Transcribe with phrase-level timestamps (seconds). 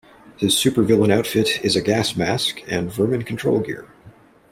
[0.35, 3.87] His supervillain outfit is a gas mask and vermin control gear.